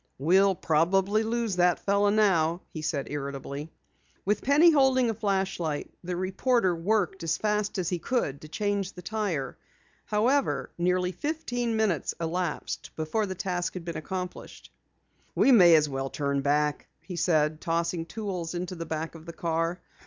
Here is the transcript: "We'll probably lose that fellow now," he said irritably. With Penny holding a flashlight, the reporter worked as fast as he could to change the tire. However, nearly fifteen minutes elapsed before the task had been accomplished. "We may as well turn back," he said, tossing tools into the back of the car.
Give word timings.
"We'll 0.17 0.55
probably 0.55 1.21
lose 1.21 1.57
that 1.57 1.77
fellow 1.77 2.09
now," 2.09 2.61
he 2.73 2.81
said 2.81 3.11
irritably. 3.11 3.69
With 4.25 4.41
Penny 4.41 4.71
holding 4.71 5.11
a 5.11 5.13
flashlight, 5.13 5.93
the 6.03 6.15
reporter 6.15 6.75
worked 6.75 7.21
as 7.21 7.37
fast 7.37 7.77
as 7.77 7.89
he 7.89 7.99
could 7.99 8.41
to 8.41 8.47
change 8.47 8.93
the 8.93 9.03
tire. 9.03 9.57
However, 10.05 10.71
nearly 10.75 11.11
fifteen 11.11 11.75
minutes 11.75 12.15
elapsed 12.19 12.89
before 12.95 13.27
the 13.27 13.35
task 13.35 13.75
had 13.75 13.85
been 13.85 13.95
accomplished. 13.97 14.71
"We 15.35 15.51
may 15.51 15.75
as 15.75 15.87
well 15.87 16.09
turn 16.09 16.41
back," 16.41 16.87
he 17.03 17.15
said, 17.15 17.61
tossing 17.61 18.07
tools 18.07 18.55
into 18.55 18.73
the 18.73 18.87
back 18.87 19.13
of 19.13 19.27
the 19.27 19.33
car. 19.33 19.81